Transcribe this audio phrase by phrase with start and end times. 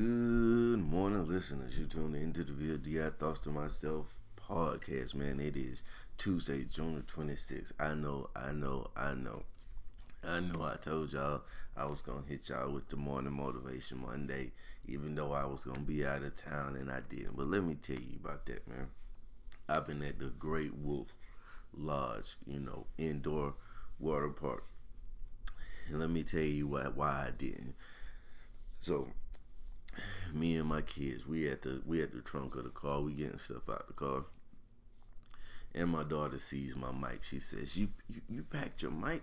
[0.00, 1.78] Good morning, listeners.
[1.78, 5.38] You tuned into the VLDI Thoughts to Myself podcast, man.
[5.38, 5.84] It is
[6.16, 7.72] Tuesday, June the 26th.
[7.78, 9.42] I know, I know, I know.
[10.26, 11.42] I know I told y'all
[11.76, 14.52] I was going to hit y'all with the morning motivation Monday,
[14.88, 17.36] even though I was going to be out of town and I didn't.
[17.36, 18.86] But let me tell you about that, man.
[19.68, 21.08] I've been at the Great Wolf
[21.76, 23.52] Lodge, you know, indoor
[23.98, 24.64] water park.
[25.90, 27.74] And let me tell you why, why I didn't.
[28.80, 29.10] So,
[30.32, 33.00] me and my kids, we at the we at the trunk of the car.
[33.00, 34.24] We getting stuff out the car.
[35.74, 37.22] And my daughter sees my mic.
[37.22, 39.22] She says, "You you, you packed your mic?"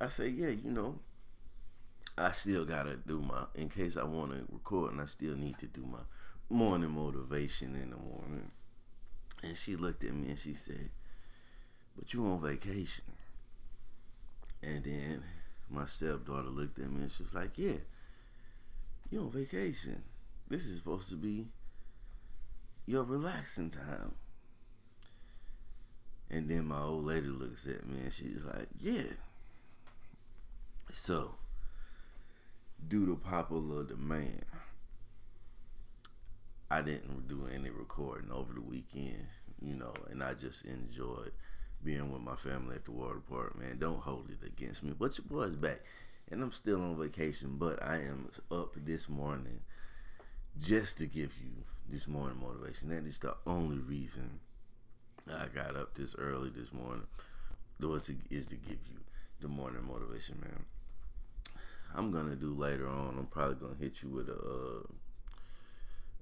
[0.00, 1.00] I say, "Yeah, you know,
[2.16, 5.58] I still gotta do my in case I want to record, and I still need
[5.58, 5.98] to do my
[6.48, 8.50] morning motivation in the morning."
[9.42, 10.90] And she looked at me and she said,
[11.96, 13.04] "But you on vacation?"
[14.62, 15.22] And then
[15.70, 17.78] my stepdaughter looked at me and she was like, "Yeah."
[19.10, 20.02] You on vacation.
[20.48, 21.46] This is supposed to be
[22.86, 24.14] your relaxing time.
[26.30, 29.12] And then my old lady looks at me and she's like, Yeah.
[30.92, 31.34] So,
[32.86, 34.44] due to popular demand,
[36.70, 39.26] I didn't do any recording over the weekend,
[39.60, 41.32] you know, and I just enjoyed
[41.82, 43.78] being with my family at the water park, man.
[43.78, 44.92] Don't hold it against me.
[44.98, 45.80] But your boy's back
[46.30, 49.60] and I'm still on vacation, but I am up this morning
[50.58, 52.90] just to give you this morning motivation.
[52.90, 54.40] That is the only reason
[55.26, 57.06] I got up this early this morning.
[57.80, 58.98] Was is to give you
[59.40, 60.64] the morning motivation, man.
[61.94, 63.16] I'm gonna do later on.
[63.16, 64.82] I'm probably gonna hit you with a uh,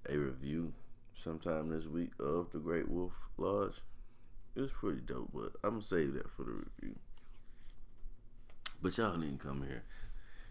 [0.08, 0.74] a review
[1.14, 3.80] sometime this week of the Great Wolf Lodge.
[4.54, 6.85] It was pretty dope, but I'm gonna save that for the review.
[8.82, 9.84] But y'all didn't come here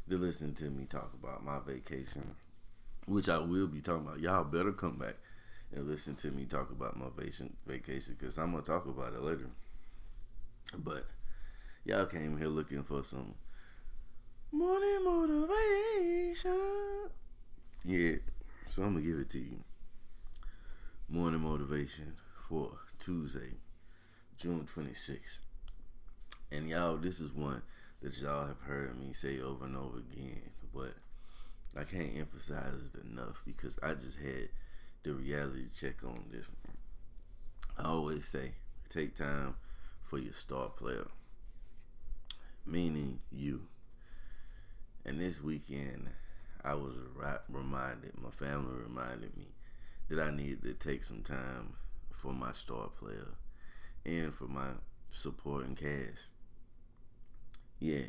[0.09, 2.36] to listen to me talk about my vacation,
[3.06, 4.19] which I will be talking about.
[4.19, 5.16] Y'all better come back
[5.74, 9.22] and listen to me talk about my vacation vacation because I'm gonna talk about it
[9.22, 9.50] later.
[10.78, 11.06] But
[11.86, 13.36] y'all came here looking for some
[14.52, 16.52] morning motivation.
[17.84, 18.16] Yeah,
[18.66, 19.63] so I'm gonna give it to you.
[21.07, 22.16] Morning motivation
[22.50, 23.53] for Tuesday,
[24.38, 25.40] June 26th.
[26.52, 27.62] And y'all, this is one
[28.06, 30.94] that y'all have heard me say over and over again, but
[31.76, 34.50] I can't emphasize it enough because I just had
[35.02, 36.78] the reality check on this one.
[37.80, 38.52] I always say,
[38.90, 39.56] take time
[40.04, 41.08] for your star player,
[42.64, 43.62] meaning you.
[45.04, 46.10] And this weekend,
[46.64, 46.94] I was
[47.50, 49.48] reminded, my family reminded me
[50.10, 51.74] that I needed to take some time
[52.12, 53.30] for my star player
[54.06, 54.74] and for my
[55.10, 56.34] supporting cast
[57.85, 58.06] yeah,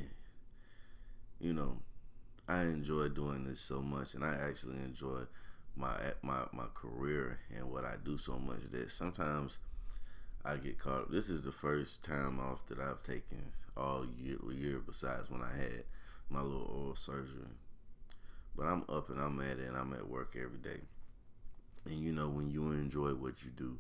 [1.39, 1.77] you know,
[2.49, 5.23] I enjoy doing this so much, and I actually enjoy
[5.77, 9.59] my my my career and what I do so much that sometimes
[10.45, 11.11] I get caught up.
[11.11, 15.55] This is the first time off that I've taken all year, year besides when I
[15.55, 15.85] had
[16.31, 17.53] my little oral surgery.
[18.57, 20.81] But I'm up and I'm at it, and I'm at work every day.
[21.85, 23.77] And you know, when you enjoy what you do,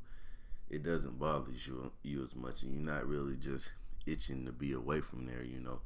[0.68, 3.70] it doesn't bother you you as much, and you're not really just
[4.06, 5.80] itching to be away from there, you know.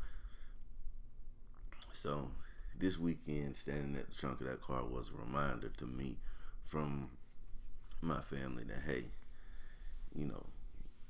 [1.92, 2.30] So
[2.78, 6.16] this weekend, standing at the trunk of that car was a reminder to me
[6.66, 7.10] from
[8.00, 9.04] my family that hey,
[10.14, 10.46] you know,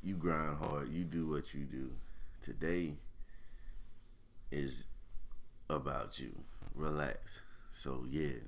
[0.03, 1.91] you grind hard, you do what you do.
[2.43, 2.95] Today
[4.51, 4.87] is
[5.69, 6.33] about you.
[6.75, 7.43] Relax.
[7.73, 8.41] So yeah,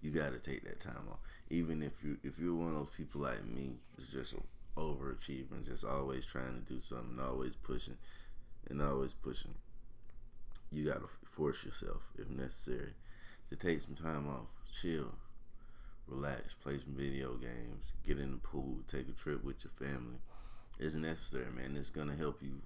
[0.00, 1.18] you got to take that time off.
[1.50, 4.34] Even if you if you're one of those people like me, it's just
[4.76, 7.96] overachieving, just always trying to do something, always pushing,
[8.68, 9.54] and always pushing.
[10.70, 12.94] You gotta force yourself, if necessary,
[13.50, 15.14] to take some time off, chill,
[16.06, 20.18] relax, play some video games, get in the pool, take a trip with your family.
[20.78, 21.76] It's necessary, man.
[21.76, 22.62] It's gonna help you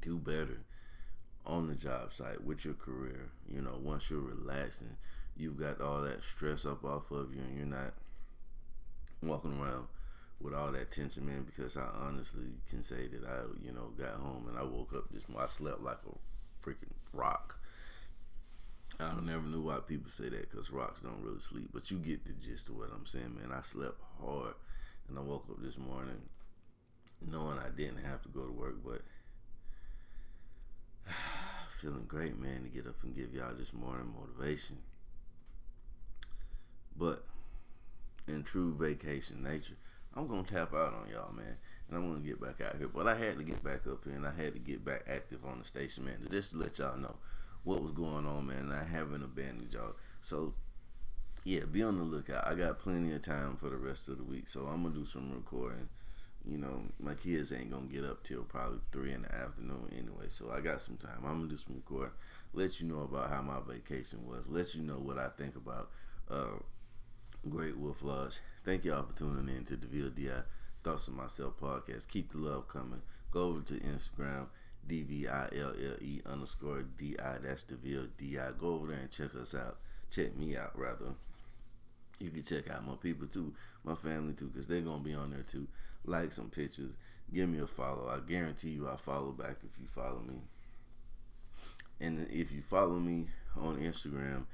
[0.00, 0.64] do better
[1.46, 3.30] on the job site with your career.
[3.48, 4.96] You know, once you're relaxing,
[5.36, 7.94] you've got all that stress up off of you, and you're not
[9.22, 9.86] walking around
[10.40, 14.20] with all that tension, man, because I honestly can say that I, you know, got
[14.20, 15.48] home and I woke up this morning.
[15.48, 17.58] I slept like a freaking rock.
[19.00, 22.24] I never knew why people say that because rocks don't really sleep, but you get
[22.24, 23.56] the gist of what I'm saying, man.
[23.56, 24.54] I slept hard
[25.08, 26.20] and I woke up this morning
[27.26, 29.02] knowing I didn't have to go to work, but
[31.80, 34.78] feeling great, man, to get up and give y'all this morning motivation.
[36.96, 37.24] But
[38.26, 39.76] in true vacation nature,
[40.18, 41.56] I'm gonna tap out on y'all, man,
[41.88, 42.88] and I'm gonna get back out here.
[42.88, 45.44] But I had to get back up here, and I had to get back active
[45.44, 47.14] on the station, man, just to let y'all know
[47.62, 48.72] what was going on, man.
[48.72, 49.94] I haven't abandoned y'all.
[50.20, 50.54] So
[51.44, 52.48] yeah, be on the lookout.
[52.48, 55.06] I got plenty of time for the rest of the week, so I'm gonna do
[55.06, 55.88] some recording.
[56.44, 60.26] You know, my kids ain't gonna get up till probably three in the afternoon anyway,
[60.26, 61.22] so I got some time.
[61.24, 62.14] I'm gonna do some recording.
[62.52, 64.48] Let you know about how my vacation was.
[64.48, 65.90] Let you know what I think about
[66.28, 66.58] uh,
[67.48, 68.40] Great Wolf Lodge.
[68.68, 70.42] Thank y'all for tuning in to the VLDI
[70.84, 72.06] Thoughts of Myself podcast.
[72.06, 73.00] Keep the love coming.
[73.30, 74.48] Go over to Instagram,
[74.86, 77.38] D-V-I-L-L-E underscore D-I.
[77.42, 78.58] That's the VLDI.
[78.58, 79.78] Go over there and check us out.
[80.10, 81.14] Check me out, rather.
[82.18, 83.54] You can check out my people too,
[83.84, 85.66] my family too, because they're going to be on there too.
[86.04, 86.92] Like some pictures.
[87.32, 88.06] Give me a follow.
[88.06, 90.42] I guarantee you I'll follow back if you follow me.
[92.02, 94.44] And if you follow me on Instagram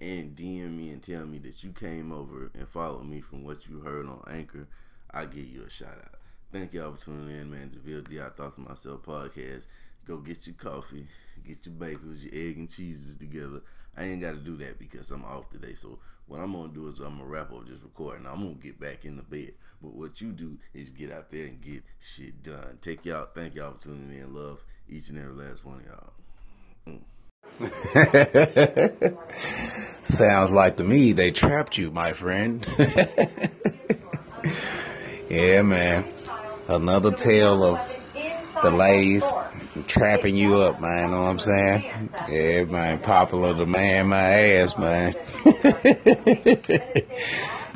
[0.00, 3.68] and DM me and tell me that you came over and followed me from what
[3.68, 4.66] you heard on Anchor,
[5.10, 6.14] I'll give you a shout out.
[6.52, 7.72] Thank y'all for tuning in, man.
[7.72, 9.64] The VLD I Thoughts of Myself podcast.
[10.04, 11.06] Go get your coffee,
[11.46, 13.62] get your bagels, your egg and cheeses together.
[13.96, 15.74] I ain't got to do that because I'm off today.
[15.74, 18.26] So what I'm gonna do is I'm gonna wrap up this recording.
[18.26, 19.52] I'm gonna get back in the bed.
[19.82, 22.78] But what you do is get out there and get shit done.
[22.80, 23.28] Take y'all.
[23.34, 24.34] Thank y'all for tuning in.
[24.34, 26.12] Love each and every last one of y'all.
[26.88, 27.00] Mm.
[30.02, 32.66] Sounds like to me they trapped you, my friend.
[35.28, 36.12] yeah, man.
[36.68, 37.80] Another tale of
[38.62, 39.32] the ladies
[39.86, 41.10] trapping you up, man.
[41.10, 42.10] Know what I'm saying?
[42.28, 42.98] Yeah, man.
[43.00, 45.14] Popular demand my ass, man.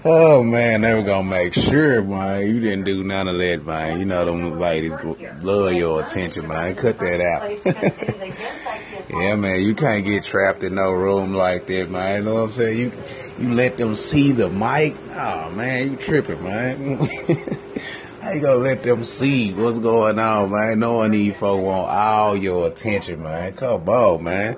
[0.04, 3.98] oh man, they were gonna make sure, man, you didn't do none of that, man.
[3.98, 4.94] You know them ladies
[5.42, 6.74] love your attention, man.
[6.74, 8.75] Cut that out.
[9.08, 12.18] Yeah, man, you can't get trapped in no room like that, man.
[12.18, 12.78] You know what I'm saying?
[12.78, 12.92] You
[13.38, 14.96] you let them see the mic.
[15.14, 16.98] Oh man, you tripping, man.
[18.20, 20.80] How you gonna let them see what's going on, man?
[20.80, 23.52] Knowing these folk want all your attention, man.
[23.52, 24.56] Come on, man.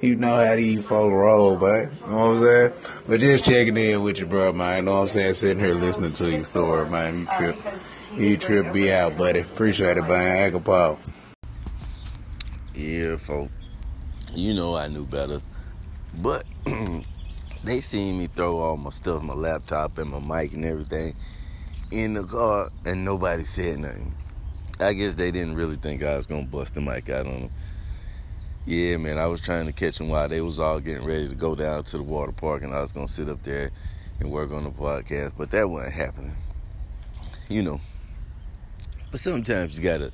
[0.00, 1.90] You know how these folk roll, man.
[2.04, 2.72] You know what I'm saying?
[3.08, 4.76] But just checking in with you, bro, man.
[4.76, 5.34] You know what I'm saying?
[5.34, 7.18] Sitting here listening to your story, man.
[7.18, 7.56] You trip.
[8.16, 9.40] You trip be out, buddy.
[9.40, 10.60] Appreciate it, man.
[10.60, 11.00] Paul.
[12.74, 13.50] Yeah, folk.
[14.34, 15.40] You know I knew better.
[16.14, 16.44] But
[17.64, 21.14] they seen me throw all my stuff, my laptop and my mic and everything
[21.90, 24.14] in the car and nobody said nothing.
[24.80, 27.50] I guess they didn't really think I was gonna bust the mic out on them.
[28.66, 31.34] Yeah, man, I was trying to catch them while they was all getting ready to
[31.34, 33.70] go down to the water park, and I was gonna sit up there
[34.20, 36.36] and work on the podcast, but that wasn't happening.
[37.48, 37.80] You know.
[39.10, 40.12] But sometimes you gotta,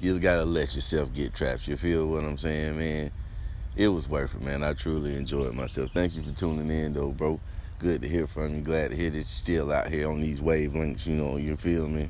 [0.00, 1.66] you gotta let yourself get trapped.
[1.66, 3.10] You feel what I'm saying, man?
[3.76, 4.62] It was worth it, man.
[4.62, 5.90] I truly enjoyed myself.
[5.92, 7.40] Thank you for tuning in, though, bro
[7.78, 8.62] good to hear from you.
[8.62, 11.06] Glad to hear that you're still out here on these wavelengths.
[11.06, 12.08] You know, you feel me?